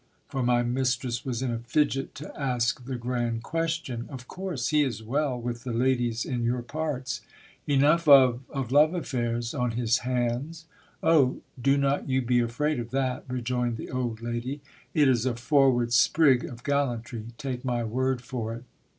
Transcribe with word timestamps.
for 0.27 0.41
my 0.41 0.63
mistress 0.63 1.23
was 1.23 1.43
in 1.43 1.51
a 1.51 1.59
fidget 1.59 2.15
to 2.15 2.35
ask 2.35 2.85
the 2.85 2.95
grand 2.95 3.43
question. 3.43 4.07
Of 4.09 4.27
course;.... 4.27 4.69
he 4.69 4.81
is 4.81 5.03
well 5.03 5.39
with 5.39 5.63
the 5.63 5.71
ladies 5.73 6.25
in 6.25 6.43
your 6.43 6.63
parts! 6.63 7.21
Enough 7.67 8.07
of... 8.07 8.39
of 8.49 8.71
love 8.71 8.95
affairs... 8.95 9.53
on 9.53 9.73
his 9.73 9.99
hands! 9.99 10.65
Oh! 11.03 11.41
do 11.61 11.77
not 11.77 12.09
you 12.09 12.23
be 12.23 12.39
afraid 12.39 12.79
of 12.79 12.89
that, 12.89 13.25
rejoined 13.27 13.77
the 13.77 13.91
old 13.91 14.23
lady; 14.23 14.61
it 14.95 15.07
is 15.07 15.27
a 15.27 15.35
forward 15.35 15.93
sprig 15.93 16.45
of 16.45 16.63
gallantry, 16.63 17.25
take 17.37 17.63
my 17.63 17.83
word 17.83 18.23
for 18.23 18.55
it. 18.55 18.63